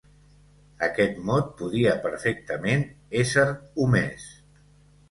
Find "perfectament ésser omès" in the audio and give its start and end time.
2.07-4.29